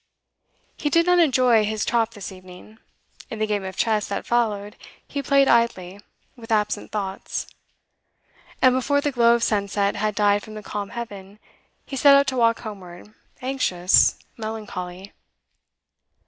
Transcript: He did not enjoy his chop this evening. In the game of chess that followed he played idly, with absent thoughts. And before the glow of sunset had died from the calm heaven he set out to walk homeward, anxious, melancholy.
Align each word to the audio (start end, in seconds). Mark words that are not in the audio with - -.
He 0.77 0.89
did 0.89 1.05
not 1.05 1.19
enjoy 1.19 1.63
his 1.63 1.85
chop 1.85 2.15
this 2.15 2.31
evening. 2.31 2.79
In 3.29 3.37
the 3.37 3.45
game 3.45 3.63
of 3.63 3.77
chess 3.77 4.07
that 4.07 4.25
followed 4.25 4.75
he 5.07 5.21
played 5.21 5.47
idly, 5.47 5.99
with 6.35 6.51
absent 6.51 6.91
thoughts. 6.91 7.45
And 8.63 8.73
before 8.73 8.99
the 8.99 9.11
glow 9.11 9.35
of 9.35 9.43
sunset 9.43 9.95
had 9.95 10.15
died 10.15 10.41
from 10.41 10.55
the 10.55 10.63
calm 10.63 10.89
heaven 10.89 11.37
he 11.85 11.95
set 11.95 12.15
out 12.15 12.25
to 12.33 12.35
walk 12.35 12.61
homeward, 12.61 13.13
anxious, 13.43 14.17
melancholy. 14.37 15.13